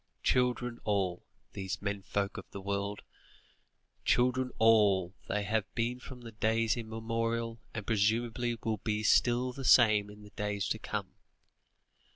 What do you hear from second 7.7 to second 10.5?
and presumably will be still the same in the